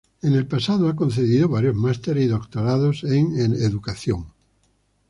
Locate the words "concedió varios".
0.95-1.75